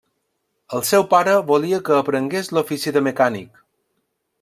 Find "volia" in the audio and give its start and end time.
1.51-1.83